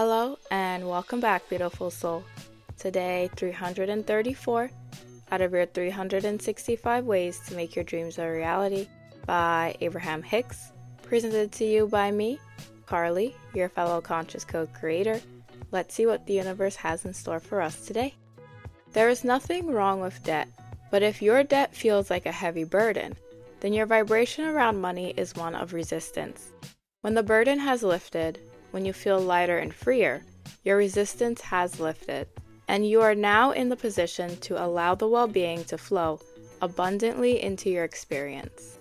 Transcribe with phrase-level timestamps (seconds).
[0.00, 2.22] Hello and welcome back, beautiful soul.
[2.78, 4.70] Today, 334
[5.32, 8.86] out of your 365 ways to make your dreams a reality
[9.26, 10.70] by Abraham Hicks,
[11.02, 12.38] presented to you by me,
[12.86, 15.20] Carlie, your fellow conscious code creator.
[15.72, 18.14] Let's see what the universe has in store for us today.
[18.92, 20.46] There is nothing wrong with debt,
[20.92, 23.16] but if your debt feels like a heavy burden,
[23.58, 26.52] then your vibration around money is one of resistance.
[27.00, 28.38] When the burden has lifted,
[28.78, 30.22] when you feel lighter and freer,
[30.62, 32.28] your resistance has lifted,
[32.68, 36.20] and you are now in the position to allow the well being to flow
[36.62, 38.78] abundantly into your experience.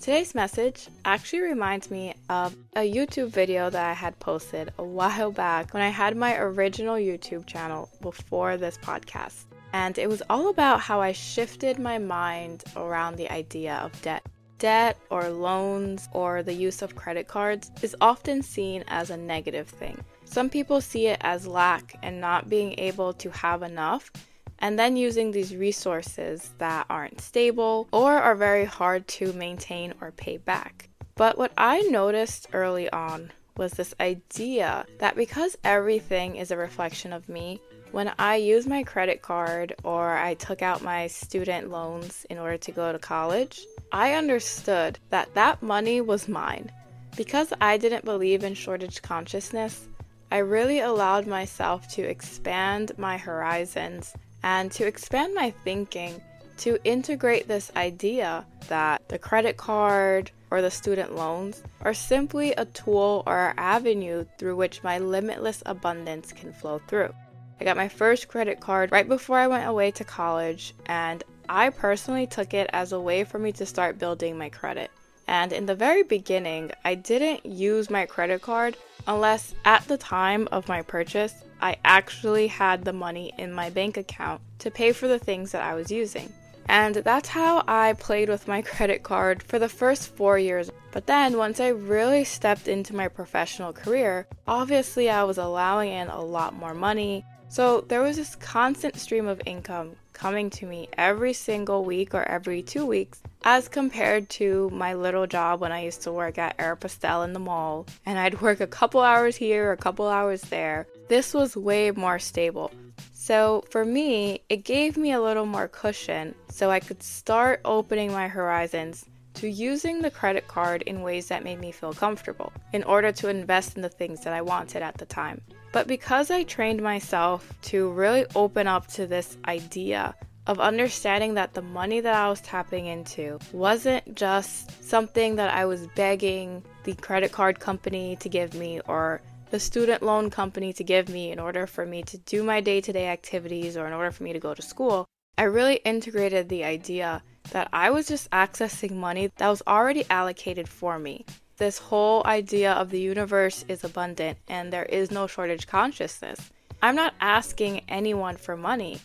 [0.00, 5.30] Today's message actually reminds me of a YouTube video that I had posted a while
[5.30, 9.44] back when I had my original YouTube channel before this podcast.
[9.74, 14.24] And it was all about how I shifted my mind around the idea of debt.
[14.58, 19.68] Debt or loans or the use of credit cards is often seen as a negative
[19.68, 20.02] thing.
[20.24, 24.10] Some people see it as lack and not being able to have enough,
[24.58, 30.10] and then using these resources that aren't stable or are very hard to maintain or
[30.10, 30.88] pay back.
[31.14, 37.12] But what I noticed early on was this idea that because everything is a reflection
[37.12, 37.60] of me,
[37.92, 42.58] when I use my credit card or I took out my student loans in order
[42.58, 46.70] to go to college, I understood that that money was mine.
[47.16, 49.88] Because I didn't believe in shortage consciousness,
[50.30, 56.20] I really allowed myself to expand my horizons and to expand my thinking
[56.58, 62.64] to integrate this idea that the credit card or the student loans are simply a
[62.66, 67.14] tool or avenue through which my limitless abundance can flow through.
[67.60, 71.70] I got my first credit card right before I went away to college, and I
[71.70, 74.90] personally took it as a way for me to start building my credit.
[75.26, 80.48] And in the very beginning, I didn't use my credit card unless at the time
[80.52, 85.08] of my purchase, I actually had the money in my bank account to pay for
[85.08, 86.32] the things that I was using.
[86.68, 90.70] And that's how I played with my credit card for the first four years.
[90.92, 96.08] But then, once I really stepped into my professional career, obviously I was allowing in
[96.08, 97.24] a lot more money.
[97.50, 102.22] So there was this constant stream of income coming to me every single week or
[102.24, 106.58] every two weeks, as compared to my little job when I used to work at
[106.58, 110.86] Aeropostale in the mall, and I'd work a couple hours here, a couple hours there.
[111.08, 112.70] This was way more stable.
[113.12, 118.12] So for me, it gave me a little more cushion so I could start opening
[118.12, 119.06] my horizons
[119.38, 123.28] to using the credit card in ways that made me feel comfortable in order to
[123.28, 125.40] invest in the things that I wanted at the time.
[125.72, 130.16] But because I trained myself to really open up to this idea
[130.48, 135.66] of understanding that the money that I was tapping into wasn't just something that I
[135.66, 139.20] was begging the credit card company to give me or
[139.50, 142.80] the student loan company to give me in order for me to do my day
[142.80, 145.06] to day activities or in order for me to go to school,
[145.36, 150.68] I really integrated the idea that I was just accessing money that was already allocated
[150.68, 151.24] for me
[151.58, 156.50] this whole idea of the universe is abundant and there is no shortage consciousness.
[156.80, 159.00] I'm not asking anyone for money.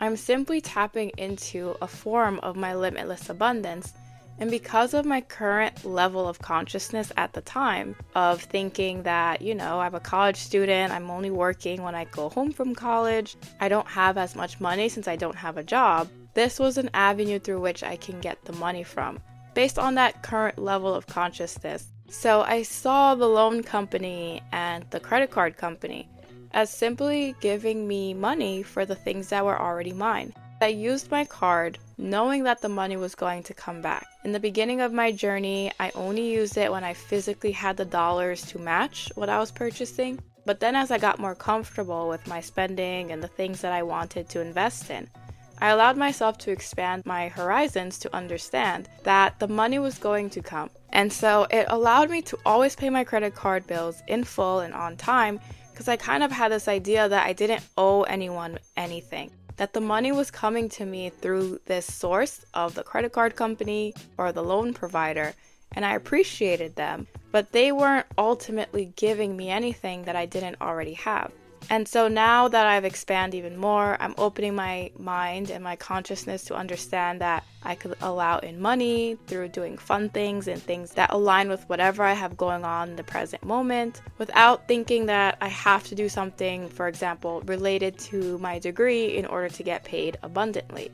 [0.00, 3.94] I'm simply tapping into a form of my limitless abundance.
[4.38, 9.54] And because of my current level of consciousness at the time, of thinking that, you
[9.54, 13.68] know, I'm a college student, I'm only working when I go home from college, I
[13.68, 17.38] don't have as much money since I don't have a job, this was an avenue
[17.38, 19.20] through which I can get the money from.
[19.54, 25.00] Based on that current level of consciousness, so I saw the loan company and the
[25.00, 26.08] credit card company
[26.52, 30.34] as simply giving me money for the things that were already mine.
[30.60, 34.06] I used my card knowing that the money was going to come back.
[34.24, 37.84] In the beginning of my journey, I only used it when I physically had the
[37.84, 40.20] dollars to match what I was purchasing.
[40.44, 43.82] But then, as I got more comfortable with my spending and the things that I
[43.82, 45.08] wanted to invest in,
[45.62, 50.42] I allowed myself to expand my horizons to understand that the money was going to
[50.42, 50.70] come.
[50.90, 54.74] And so it allowed me to always pay my credit card bills in full and
[54.74, 55.38] on time
[55.70, 59.30] because I kind of had this idea that I didn't owe anyone anything.
[59.56, 63.94] That the money was coming to me through this source of the credit card company
[64.18, 65.32] or the loan provider,
[65.76, 70.94] and I appreciated them, but they weren't ultimately giving me anything that I didn't already
[70.94, 71.30] have.
[71.70, 76.44] And so now that I've expanded even more, I'm opening my mind and my consciousness
[76.44, 81.12] to understand that I could allow in money through doing fun things and things that
[81.12, 85.48] align with whatever I have going on in the present moment without thinking that I
[85.48, 90.18] have to do something, for example, related to my degree in order to get paid
[90.22, 90.90] abundantly.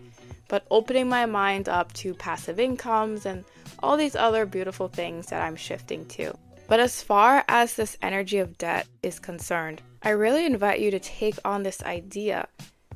[0.48, 3.44] But opening my mind up to passive incomes and
[3.82, 6.34] all these other beautiful things that I'm shifting to.
[6.68, 11.00] But as far as this energy of debt is concerned, I really invite you to
[11.00, 12.46] take on this idea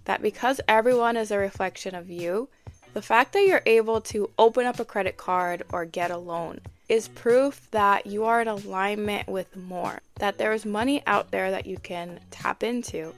[0.05, 2.51] that because everyone is a reflection of you,
[2.93, 6.61] the fact that you're able to open up a credit card or get a loan
[6.91, 11.51] is proof that you are in alignment with more, that there is money out there
[11.51, 13.15] that you can tap into.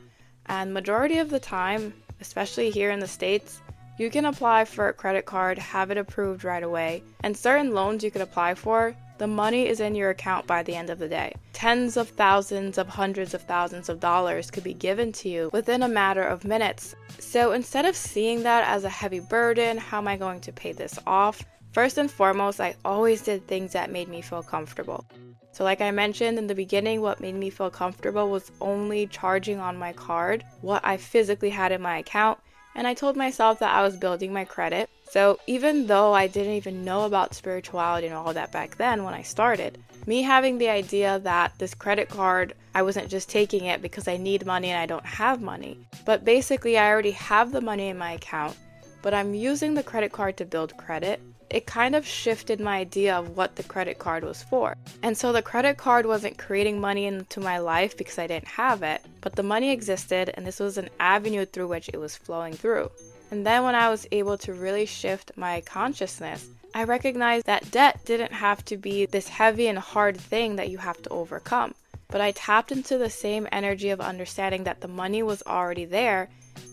[0.46, 3.60] And majority of the time, especially here in the States,
[3.98, 8.04] you can apply for a credit card, have it approved right away, and certain loans
[8.04, 11.08] you can apply for, the money is in your account by the end of the
[11.08, 11.34] day.
[11.52, 15.82] Tens of thousands of hundreds of thousands of dollars could be given to you within
[15.82, 16.94] a matter of minutes.
[17.18, 20.72] So instead of seeing that as a heavy burden, how am I going to pay
[20.72, 21.44] this off?
[21.72, 25.04] First and foremost, I always did things that made me feel comfortable.
[25.50, 29.58] So, like I mentioned in the beginning, what made me feel comfortable was only charging
[29.58, 32.38] on my card what I physically had in my account.
[32.76, 34.90] And I told myself that I was building my credit.
[35.14, 39.04] So, even though I didn't even know about spirituality and all of that back then
[39.04, 39.78] when I started,
[40.08, 44.16] me having the idea that this credit card, I wasn't just taking it because I
[44.16, 47.96] need money and I don't have money, but basically I already have the money in
[47.96, 48.56] my account,
[49.02, 53.14] but I'm using the credit card to build credit it kind of shifted my idea
[53.14, 54.74] of what the credit card was for.
[55.04, 58.82] And so the credit card wasn't creating money into my life because I didn't have
[58.82, 62.54] it, but the money existed and this was an avenue through which it was flowing
[62.54, 62.90] through.
[63.30, 68.00] And then when I was able to really shift my consciousness, I recognized that debt
[68.04, 71.74] didn't have to be this heavy and hard thing that you have to overcome.
[72.08, 76.28] But I tapped into the same energy of understanding that the money was already there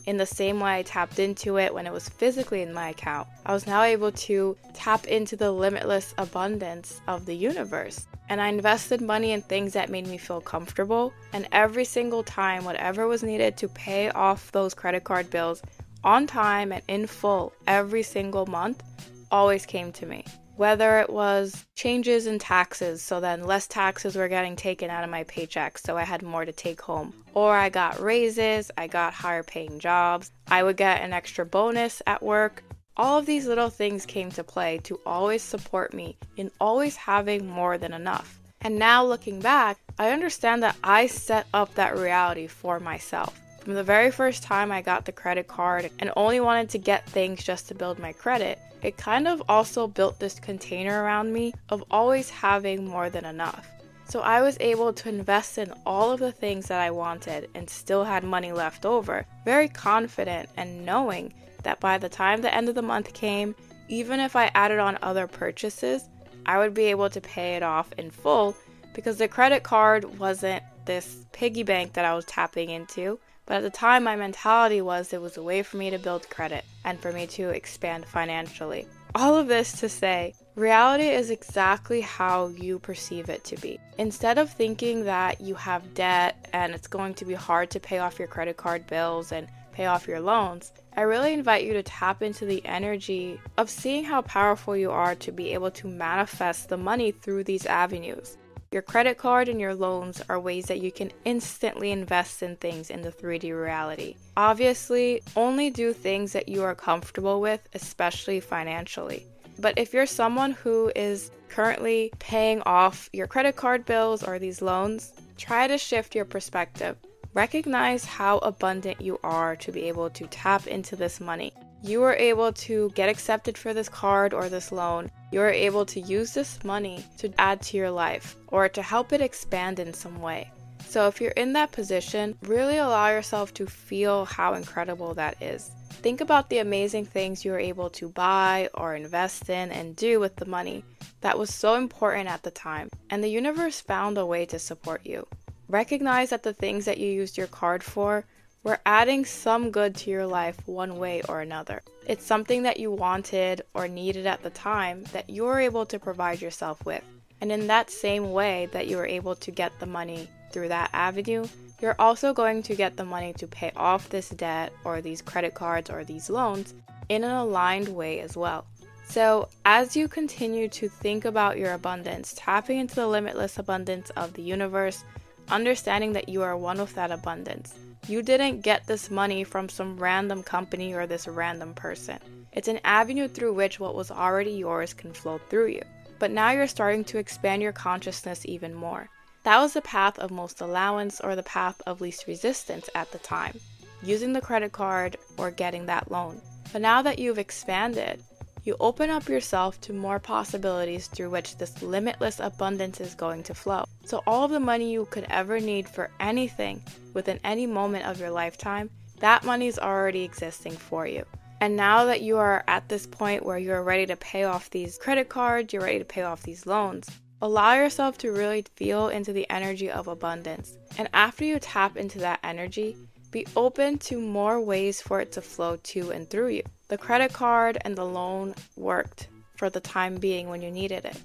[0.05, 3.27] in the same way I tapped into it when it was physically in my account,
[3.45, 8.07] I was now able to tap into the limitless abundance of the universe.
[8.29, 11.13] And I invested money in things that made me feel comfortable.
[11.33, 15.61] And every single time, whatever was needed to pay off those credit card bills
[16.03, 18.83] on time and in full every single month
[19.31, 20.25] always came to me
[20.61, 25.09] whether it was changes in taxes, so then less taxes were getting taken out of
[25.09, 29.15] my paycheck, so I had more to take home, or I got raises, I got
[29.15, 32.63] higher paying jobs, I would get an extra bonus at work.
[32.95, 37.47] All of these little things came to play to always support me in always having
[37.47, 38.39] more than enough.
[38.59, 43.40] And now looking back, I understand that I set up that reality for myself.
[43.61, 47.07] From the very first time I got the credit card and only wanted to get
[47.07, 51.53] things just to build my credit, it kind of also built this container around me
[51.69, 53.69] of always having more than enough.
[54.05, 57.69] So I was able to invest in all of the things that I wanted and
[57.69, 61.31] still had money left over, very confident and knowing
[61.61, 63.53] that by the time the end of the month came,
[63.89, 66.09] even if I added on other purchases,
[66.47, 68.55] I would be able to pay it off in full
[68.95, 73.19] because the credit card wasn't this piggy bank that I was tapping into.
[73.51, 76.29] But at the time, my mentality was it was a way for me to build
[76.29, 78.87] credit and for me to expand financially.
[79.13, 83.77] All of this to say, reality is exactly how you perceive it to be.
[83.97, 87.97] Instead of thinking that you have debt and it's going to be hard to pay
[87.97, 91.83] off your credit card bills and pay off your loans, I really invite you to
[91.83, 96.69] tap into the energy of seeing how powerful you are to be able to manifest
[96.69, 98.37] the money through these avenues.
[98.73, 102.89] Your credit card and your loans are ways that you can instantly invest in things
[102.89, 104.15] in the 3D reality.
[104.37, 109.25] Obviously, only do things that you are comfortable with, especially financially.
[109.59, 114.61] But if you're someone who is currently paying off your credit card bills or these
[114.61, 116.95] loans, try to shift your perspective.
[117.33, 121.51] Recognize how abundant you are to be able to tap into this money
[121.83, 125.09] you are able to get accepted for this card or this loan.
[125.31, 129.13] You are able to use this money to add to your life or to help
[129.13, 130.51] it expand in some way.
[130.87, 135.71] So, if you're in that position, really allow yourself to feel how incredible that is.
[135.89, 140.19] Think about the amazing things you were able to buy or invest in and do
[140.19, 140.83] with the money
[141.21, 145.05] that was so important at the time, and the universe found a way to support
[145.05, 145.27] you.
[145.69, 148.25] Recognize that the things that you used your card for
[148.63, 151.81] we're adding some good to your life one way or another.
[152.07, 156.41] It's something that you wanted or needed at the time that you're able to provide
[156.41, 157.03] yourself with.
[157.39, 160.91] And in that same way that you were able to get the money through that
[160.93, 161.47] avenue,
[161.81, 165.55] you're also going to get the money to pay off this debt or these credit
[165.55, 166.75] cards or these loans
[167.09, 168.65] in an aligned way as well.
[169.05, 174.33] So, as you continue to think about your abundance, tapping into the limitless abundance of
[174.33, 175.03] the universe,
[175.49, 177.73] understanding that you are one with that abundance,
[178.07, 182.19] you didn't get this money from some random company or this random person.
[182.51, 185.83] It's an avenue through which what was already yours can flow through you.
[186.19, 189.09] But now you're starting to expand your consciousness even more.
[189.43, 193.17] That was the path of most allowance or the path of least resistance at the
[193.19, 193.59] time,
[194.03, 196.41] using the credit card or getting that loan.
[196.71, 198.23] But now that you've expanded,
[198.63, 203.53] you open up yourself to more possibilities through which this limitless abundance is going to
[203.53, 203.85] flow.
[204.05, 206.81] So, all of the money you could ever need for anything
[207.13, 208.89] within any moment of your lifetime,
[209.19, 211.25] that money is already existing for you.
[211.61, 214.97] And now that you are at this point where you're ready to pay off these
[214.97, 217.07] credit cards, you're ready to pay off these loans,
[217.41, 220.77] allow yourself to really feel into the energy of abundance.
[220.97, 222.97] And after you tap into that energy,
[223.31, 226.63] be open to more ways for it to flow to and through you.
[226.89, 231.17] The credit card and the loan worked for the time being when you needed it.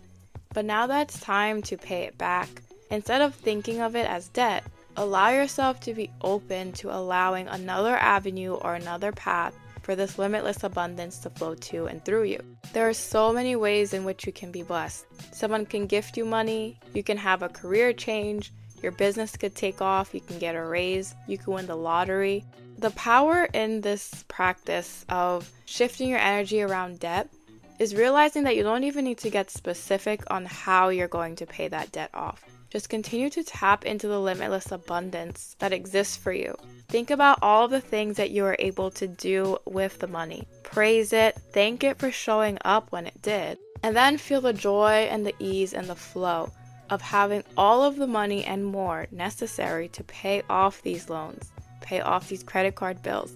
[0.54, 2.48] But now that it's time to pay it back,
[2.90, 4.64] instead of thinking of it as debt,
[4.96, 10.64] allow yourself to be open to allowing another avenue or another path for this limitless
[10.64, 12.40] abundance to flow to and through you.
[12.72, 15.06] There are so many ways in which you can be blessed.
[15.32, 18.52] Someone can gift you money, you can have a career change,
[18.86, 22.44] your business could take off, you can get a raise, you can win the lottery.
[22.78, 27.28] The power in this practice of shifting your energy around debt
[27.80, 31.46] is realizing that you don't even need to get specific on how you're going to
[31.46, 32.44] pay that debt off.
[32.70, 36.54] Just continue to tap into the limitless abundance that exists for you.
[36.86, 40.46] Think about all of the things that you are able to do with the money.
[40.62, 45.08] Praise it, thank it for showing up when it did, and then feel the joy
[45.10, 46.52] and the ease and the flow
[46.90, 52.00] of having all of the money and more necessary to pay off these loans, pay
[52.00, 53.32] off these credit card bills.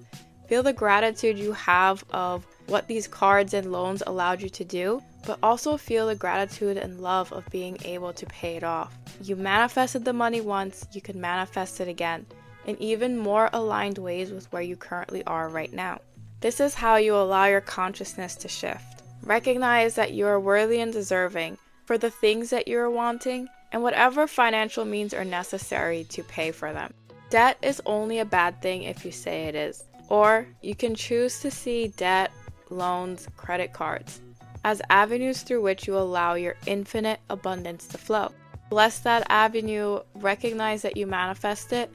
[0.49, 5.01] Feel the gratitude you have of what these cards and loans allowed you to do,
[5.27, 8.97] but also feel the gratitude and love of being able to pay it off.
[9.23, 12.27] You manifested the money once, you can manifest it again
[12.67, 16.01] in even more aligned ways with where you currently are right now.
[16.41, 19.03] This is how you allow your consciousness to shift.
[19.23, 21.59] Recognize that you are worthy and deserving
[21.91, 26.73] for the things that you're wanting and whatever financial means are necessary to pay for
[26.73, 26.95] them.
[27.31, 31.41] Debt is only a bad thing if you say it is, or you can choose
[31.41, 32.31] to see debt,
[32.69, 34.21] loans, credit cards
[34.63, 38.31] as avenues through which you allow your infinite abundance to flow.
[38.69, 41.91] Bless that avenue, recognize that you manifest it,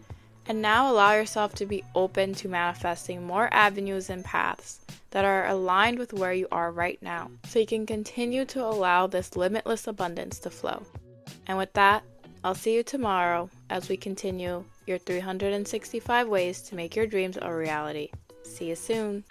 [0.47, 4.79] and now allow yourself to be open to manifesting more avenues and paths
[5.11, 9.07] that are aligned with where you are right now so you can continue to allow
[9.07, 10.83] this limitless abundance to flow.
[11.47, 12.03] And with that,
[12.43, 17.53] I'll see you tomorrow as we continue your 365 ways to make your dreams a
[17.53, 18.09] reality.
[18.43, 19.23] See you soon.